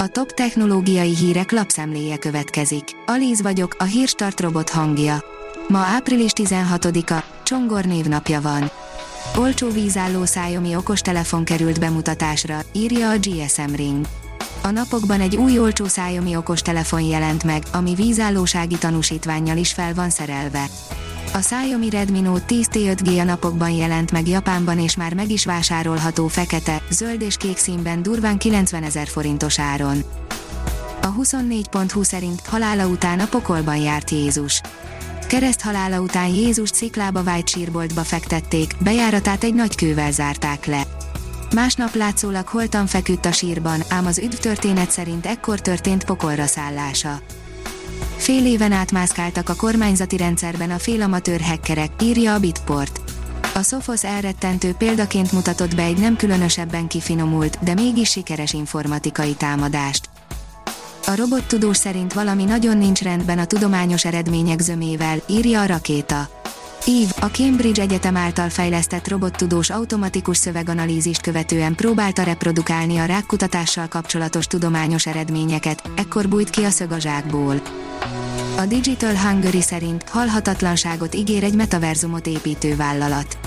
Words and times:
A 0.00 0.08
top 0.08 0.32
technológiai 0.32 1.16
hírek 1.16 1.52
lapszemléje 1.52 2.16
következik. 2.16 2.84
Alíz 3.06 3.42
vagyok, 3.42 3.76
a 3.78 3.84
hírstart 3.84 4.40
robot 4.40 4.70
hangja. 4.70 5.24
Ma 5.68 5.78
április 5.78 6.30
16-a, 6.34 7.24
Csongor 7.42 7.84
névnapja 7.84 8.40
van. 8.40 8.70
Olcsó 9.36 9.70
vízálló 9.70 10.24
szájomi 10.24 10.76
okostelefon 10.76 11.44
került 11.44 11.80
bemutatásra, 11.80 12.58
írja 12.72 13.10
a 13.10 13.16
GSM 13.16 13.74
Ring. 13.74 14.06
A 14.62 14.70
napokban 14.70 15.20
egy 15.20 15.36
új 15.36 15.58
olcsó 15.58 15.86
szájomi 15.86 16.36
okostelefon 16.36 17.00
jelent 17.00 17.44
meg, 17.44 17.62
ami 17.72 17.94
vízállósági 17.94 18.78
tanúsítványjal 18.78 19.56
is 19.56 19.72
fel 19.72 19.94
van 19.94 20.10
szerelve. 20.10 20.64
A 21.32 21.38
Xiaomi 21.38 21.90
Redmi 21.90 22.20
Note 22.20 22.44
10 22.44 22.68
T5G 22.72 23.20
a 23.20 23.24
napokban 23.24 23.70
jelent 23.70 24.12
meg 24.12 24.28
Japánban 24.28 24.78
és 24.78 24.96
már 24.96 25.14
meg 25.14 25.30
is 25.30 25.44
vásárolható 25.44 26.26
fekete, 26.26 26.82
zöld 26.90 27.22
és 27.22 27.36
kék 27.36 27.56
színben 27.56 28.02
durván 28.02 28.38
90 28.38 28.82
ezer 28.82 29.06
forintos 29.06 29.58
áron. 29.58 30.04
A 31.02 31.14
24.20 31.14 32.04
szerint 32.04 32.46
halála 32.46 32.86
után 32.86 33.20
a 33.20 33.26
pokolban 33.26 33.76
járt 33.76 34.10
Jézus. 34.10 34.60
Kereszt 35.26 35.60
halála 35.60 36.00
után 36.00 36.28
Jézus 36.28 36.68
sziklába 36.68 37.22
vájt 37.22 37.48
sírboltba 37.48 38.02
fektették, 38.02 38.74
bejáratát 38.80 39.44
egy 39.44 39.54
nagy 39.54 39.74
kővel 39.74 40.12
zárták 40.12 40.66
le. 40.66 40.82
Másnap 41.54 41.94
látszólag 41.94 42.46
holtan 42.46 42.86
feküdt 42.86 43.26
a 43.26 43.32
sírban, 43.32 43.80
ám 43.88 44.06
az 44.06 44.18
üdv 44.18 44.36
történet 44.36 44.90
szerint 44.90 45.26
ekkor 45.26 45.60
történt 45.60 46.04
pokolra 46.04 46.46
szállása. 46.46 47.20
Fél 48.18 48.46
éven 48.46 48.72
átmászkáltak 48.72 49.48
a 49.48 49.54
kormányzati 49.54 50.16
rendszerben 50.16 50.70
a 50.70 50.78
félamatőr 50.78 51.40
hackerek, 51.40 51.90
írja 52.02 52.34
a 52.34 52.38
Bitport. 52.38 53.00
A 53.54 53.62
Sophos 53.62 54.04
elrettentő 54.04 54.72
példaként 54.72 55.32
mutatott 55.32 55.74
be 55.74 55.82
egy 55.82 55.98
nem 55.98 56.16
különösebben 56.16 56.86
kifinomult, 56.86 57.58
de 57.64 57.74
mégis 57.74 58.10
sikeres 58.10 58.52
informatikai 58.52 59.34
támadást. 59.34 60.08
A 61.06 61.16
robottudós 61.16 61.76
szerint 61.76 62.12
valami 62.12 62.44
nagyon 62.44 62.78
nincs 62.78 63.02
rendben 63.02 63.38
a 63.38 63.44
tudományos 63.44 64.04
eredmények 64.04 64.60
zömével, 64.60 65.18
írja 65.28 65.60
a 65.60 65.66
rakéta. 65.66 66.28
Eve, 66.86 67.26
a 67.26 67.26
Cambridge 67.26 67.82
Egyetem 67.82 68.16
által 68.16 68.48
fejlesztett 68.48 69.08
robottudós 69.08 69.70
automatikus 69.70 70.36
szöveganalízist 70.36 71.20
követően 71.20 71.74
próbálta 71.74 72.22
reprodukálni 72.22 72.98
a 72.98 73.04
rákkutatással 73.04 73.88
kapcsolatos 73.88 74.46
tudományos 74.46 75.06
eredményeket, 75.06 75.82
ekkor 75.96 76.28
bújt 76.28 76.50
ki 76.50 76.64
a 76.64 76.70
szög 76.70 76.92
a 76.92 76.98
zsákból. 76.98 77.60
A 78.58 78.66
Digital 78.66 79.16
Hungary 79.16 79.60
szerint 79.60 80.08
halhatatlanságot 80.08 81.14
ígér 81.14 81.44
egy 81.44 81.54
metaverzumot 81.54 82.26
építő 82.26 82.76
vállalat. 82.76 83.38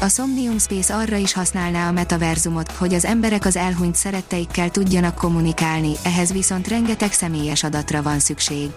A 0.00 0.08
Somnium 0.08 0.58
Space 0.58 0.94
arra 0.94 1.16
is 1.16 1.32
használná 1.32 1.88
a 1.88 1.92
metaverzumot, 1.92 2.70
hogy 2.70 2.94
az 2.94 3.04
emberek 3.04 3.44
az 3.44 3.56
elhunyt 3.56 3.94
szeretteikkel 3.94 4.70
tudjanak 4.70 5.14
kommunikálni, 5.14 5.92
ehhez 6.04 6.32
viszont 6.32 6.68
rengeteg 6.68 7.12
személyes 7.12 7.64
adatra 7.64 8.02
van 8.02 8.18
szükség. 8.18 8.70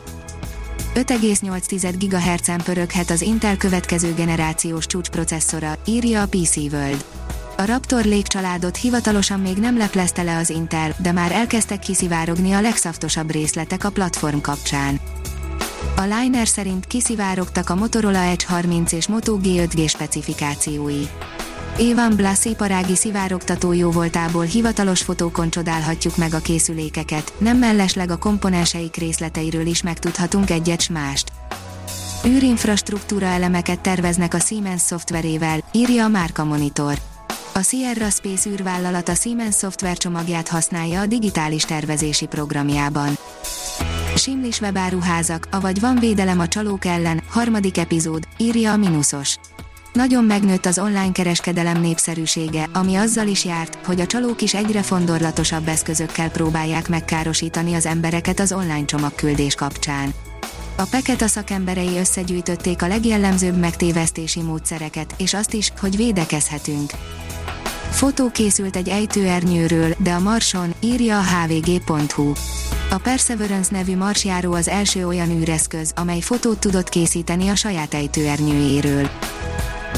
5,8 0.96 1.94
GHz-en 2.00 2.62
pöröghet 2.64 3.10
az 3.10 3.22
Intel 3.22 3.58
következő 3.58 4.14
generációs 4.14 4.86
csúcsprocesszora, 4.86 5.78
írja 5.86 6.22
a 6.22 6.28
PC 6.28 6.56
World. 6.56 7.06
A 7.58 7.66
Raptor 7.66 8.06
légcsaládot 8.06 8.78
hivatalosan 8.78 9.40
még 9.40 9.58
nem 9.58 9.78
leplezte 9.78 10.24
le 10.24 10.38
az 10.38 10.50
Intel, 10.50 10.96
de 10.98 11.12
már 11.12 11.32
elkezdtek 11.32 11.80
kiszivárogni 11.80 12.52
a 12.52 12.62
legszaftosabb 12.62 13.32
részletek 13.32 13.84
a 13.84 13.90
platform 13.90 14.40
kapcsán. 14.40 15.00
A 15.96 16.02
Liner 16.02 16.48
szerint 16.48 16.86
kiszivárogtak 16.86 17.70
a 17.70 17.76
Motorola 17.76 18.18
Edge 18.18 18.46
30 18.48 18.92
és 18.92 19.08
Moto 19.08 19.38
G5G 19.44 19.90
specifikációi. 19.90 21.08
Evan 21.80 22.16
Blass 22.16 22.46
iparági 22.46 22.96
szivárogtató 22.96 23.72
jóvoltából 23.72 24.44
hivatalos 24.44 25.02
fotókon 25.02 25.50
csodálhatjuk 25.50 26.18
meg 26.18 26.34
a 26.34 26.40
készülékeket, 26.40 27.34
nem 27.38 27.58
mellesleg 27.58 28.12
a 28.12 28.18
komponenseik 28.18 28.96
részleteiről 28.96 29.66
is 29.66 29.82
megtudhatunk 29.82 30.50
egyet 30.50 30.82
s 30.82 30.90
mást. 30.90 31.32
űrinfrastruktúra 32.26 33.26
elemeket 33.26 33.80
terveznek 33.80 34.34
a 34.34 34.40
Siemens 34.40 34.82
szoftverével, 34.82 35.64
írja 35.72 36.04
a 36.04 36.08
Márka 36.08 36.44
Monitor. 36.44 36.98
A 37.54 37.62
Sierra 37.62 38.10
Space 38.10 38.50
űrvállalat 38.50 39.10
a 39.10 39.16
Siemens 39.16 39.56
szoftver 39.56 39.98
csomagját 39.98 40.48
használja 40.48 41.00
a 41.00 41.06
digitális 41.06 41.64
tervezési 41.64 42.26
programjában. 42.26 43.18
Simlis 44.22 44.60
webáruházak, 44.60 45.48
avagy 45.52 45.80
van 45.80 46.00
védelem 46.00 46.40
a 46.40 46.48
csalók 46.48 46.86
ellen, 46.86 47.22
harmadik 47.30 47.78
epizód, 47.78 48.28
írja 48.38 48.72
a 48.72 48.78
Minusos. 48.78 49.36
Nagyon 49.94 50.24
megnőtt 50.24 50.66
az 50.66 50.80
online 50.80 51.12
kereskedelem 51.12 51.82
népszerűsége, 51.82 52.70
ami 52.74 52.96
azzal 52.96 53.28
is 53.28 53.46
járt, 53.46 53.86
hogy 53.86 54.02
a 54.02 54.06
csalók 54.06 54.42
is 54.42 54.54
egyre 54.54 54.82
fondorlatosabb 54.82 55.68
eszközökkel 55.68 56.32
próbálják 56.32 56.90
megkárosítani 56.90 57.74
az 57.74 57.86
embereket 57.86 58.40
az 58.40 58.52
online 58.52 58.86
csomagküldés 58.86 59.56
kapcsán. 59.56 60.14
A 60.76 60.84
Peket 60.92 61.22
a 61.22 61.28
szakemberei 61.28 61.98
összegyűjtötték 61.98 62.82
a 62.82 62.88
legjellemzőbb 62.88 63.58
megtévesztési 63.58 64.42
módszereket, 64.42 65.14
és 65.18 65.34
azt 65.34 65.54
is, 65.54 65.72
hogy 65.80 65.96
védekezhetünk. 65.96 66.92
Fotó 67.90 68.32
készült 68.32 68.76
egy 68.76 68.90
ejtőernyőről, 68.90 69.96
de 69.98 70.12
a 70.12 70.20
Marson, 70.20 70.74
írja 70.80 71.18
a 71.18 71.24
hvg.hu. 71.24 72.34
A 72.92 72.98
Perseverance 72.98 73.76
nevű 73.76 73.98
marsjáró 73.98 74.54
az 74.54 74.68
első 74.68 75.08
olyan 75.08 75.30
űreszköz, 75.30 75.92
amely 75.96 76.20
fotót 76.20 76.60
tudott 76.60 76.90
készíteni 76.90 77.48
a 77.48 77.56
saját 77.56 77.94
ejtőernyőjéről. 77.94 79.10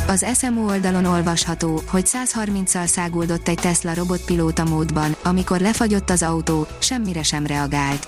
Az 0.08 0.26
SMO 0.38 0.66
oldalon 0.66 1.06
olvasható, 1.06 1.82
hogy 1.88 2.06
130-szal 2.06 2.86
száguldott 2.86 3.48
egy 3.48 3.58
Tesla 3.58 3.94
robotpilóta 3.94 4.64
módban, 4.64 5.16
amikor 5.24 5.60
lefagyott 5.60 6.10
az 6.10 6.24
autó, 6.24 6.68
semmire 6.80 7.24
sem 7.24 7.46
reagált. 7.46 8.08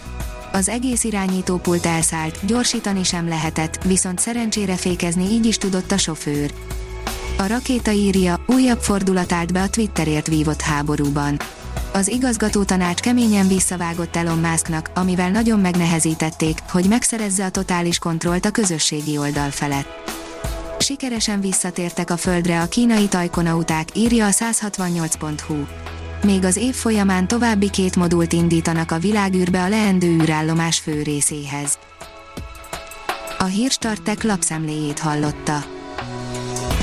Az 0.52 0.70
egész 0.70 1.04
irányítópult 1.04 1.86
elszállt, 1.86 2.46
gyorsítani 2.46 3.04
sem 3.04 3.28
lehetett, 3.28 3.84
viszont 3.84 4.20
szerencsére 4.20 4.76
fékezni 4.76 5.24
így 5.24 5.46
is 5.46 5.58
tudott 5.58 5.92
a 5.92 5.98
sofőr. 5.98 6.54
A 7.38 7.48
rakéta 7.48 7.92
írja, 7.92 8.44
újabb 8.48 8.80
fordulat 8.80 9.32
állt 9.32 9.54
be 9.54 9.62
a 9.62 9.70
Twitterért 9.70 10.28
vívott 10.28 10.62
háborúban. 10.62 11.38
Az 11.96 12.08
igazgató 12.08 12.64
tanács 12.64 13.00
keményen 13.00 13.48
visszavágott 13.48 14.16
Elon 14.16 14.38
Musknak, 14.38 14.90
amivel 14.94 15.30
nagyon 15.30 15.60
megnehezítették, 15.60 16.60
hogy 16.70 16.88
megszerezze 16.88 17.46
a 17.46 17.50
totális 17.50 18.00
kontrollt 18.00 18.46
a 18.46 18.52
közösségi 18.52 19.18
oldal 19.18 19.50
felett. 19.50 19.88
Sikeresen 20.80 21.42
visszatértek 21.42 22.10
a 22.10 22.18
földre 22.18 22.62
a 22.62 22.68
kínai 22.68 23.08
tajkonauták, 23.08 23.88
írja 23.94 24.26
a 24.26 24.30
168.hu. 24.30 25.56
Még 26.24 26.44
az 26.44 26.56
év 26.56 26.74
folyamán 26.74 27.28
további 27.28 27.70
két 27.70 27.96
modult 27.96 28.34
indítanak 28.34 28.92
a 28.92 29.00
világűrbe 29.00 29.64
a 29.64 29.70
leendő 29.70 30.08
űrállomás 30.08 30.80
fő 30.80 31.02
részéhez. 31.02 31.78
A 33.38 33.46
Hírstartek 33.46 34.24
lapszemléjét 34.24 35.00
hallotta. 35.00 35.75